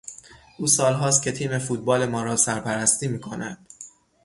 [0.57, 3.65] او سالهاست که تیم فوتبال ما را سر پرستی میکند.